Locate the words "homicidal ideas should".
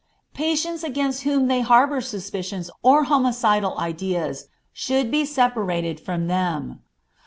3.03-5.11